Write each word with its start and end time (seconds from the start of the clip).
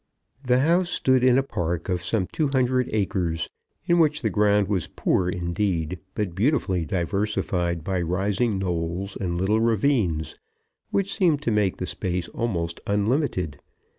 The 0.47 0.61
house 0.61 0.89
stood 0.89 1.23
in 1.23 1.37
a 1.37 1.43
park 1.43 1.87
of 1.87 2.03
some 2.03 2.25
two 2.31 2.47
hundred 2.47 2.89
acres, 2.91 3.51
in 3.85 3.99
which 3.99 4.23
the 4.23 4.31
ground 4.31 4.67
was 4.67 4.87
poor, 4.87 5.29
indeed, 5.29 5.99
but 6.15 6.33
beautifully 6.33 6.85
diversified 6.85 7.83
by 7.83 8.01
rising 8.01 8.57
knolls 8.57 9.15
and 9.15 9.37
little 9.37 9.59
ravines, 9.59 10.37
which 10.89 11.13
seemed 11.15 11.43
to 11.43 11.51
make 11.51 11.77
the 11.77 11.85
space 11.85 12.27
almost 12.29 12.81
unlimited. 12.87 13.59